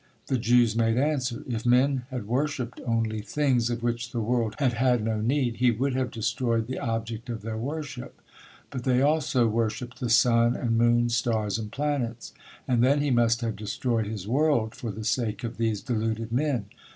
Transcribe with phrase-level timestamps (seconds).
[0.25, 4.73] The Jews made answer If men had worshipped only things of which the world had
[4.73, 8.19] had no need, he would have destroyed the object of their worship;
[8.71, 12.33] but they also worship the sun and moon, stars and planets;
[12.67, 16.65] and then he must have destroyed his world for the sake of these deluded men.